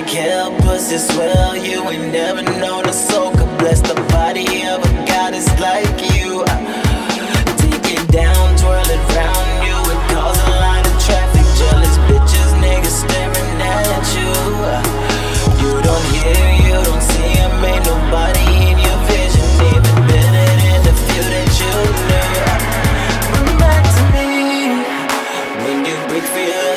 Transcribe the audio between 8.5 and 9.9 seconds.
twirl it round you.